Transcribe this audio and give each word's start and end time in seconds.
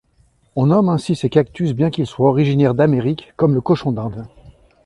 On 0.55 0.65
nomme 0.65 0.89
ainsi 0.89 1.15
ces 1.15 1.29
cactus 1.29 1.75
bien 1.75 1.91
qu'ils 1.91 2.07
soient 2.07 2.29
originaires 2.31 2.73
d'Amérique, 2.73 3.33
comme 3.35 3.53
le 3.53 3.61
Cochon 3.61 3.91
d'Inde. 3.91 4.25